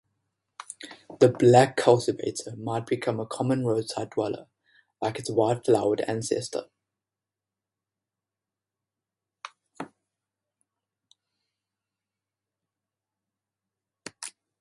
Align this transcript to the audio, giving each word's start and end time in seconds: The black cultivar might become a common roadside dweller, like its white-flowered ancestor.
The 1.19 1.29
black 1.29 1.77
cultivar 1.77 2.57
might 2.57 2.87
become 2.87 3.19
a 3.19 3.25
common 3.27 3.63
roadside 3.67 4.09
dweller, 4.09 4.47
like 4.99 5.19
its 5.19 5.29
white-flowered 5.29 6.01
ancestor. 6.01 6.63